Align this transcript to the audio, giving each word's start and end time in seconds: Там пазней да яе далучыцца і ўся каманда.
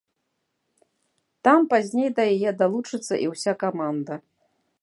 Там 1.47 1.59
пазней 1.75 2.09
да 2.21 2.27
яе 2.35 2.51
далучыцца 2.63 3.13
і 3.27 3.31
ўся 3.37 3.51
каманда. 3.67 4.13